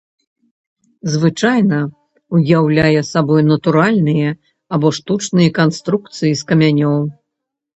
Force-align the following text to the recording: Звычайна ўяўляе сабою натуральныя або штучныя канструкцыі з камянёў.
Звычайна 1.15 1.77
ўяўляе 2.37 3.01
сабою 3.11 3.43
натуральныя 3.51 4.29
або 4.79 4.87
штучныя 4.99 5.49
канструкцыі 5.59 6.33
з 6.41 6.49
камянёў. 6.55 6.99